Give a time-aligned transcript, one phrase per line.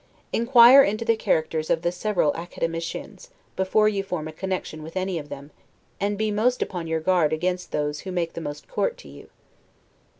[0.33, 5.19] Inquire into the characters of the several Academicians, before you form a connection with any
[5.19, 5.51] of them;
[5.99, 9.29] and be most upon your guard against those who make the most court to you.